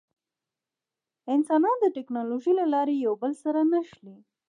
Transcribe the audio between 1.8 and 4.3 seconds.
د ټکنالوجۍ له لارې یو بل سره نښلي.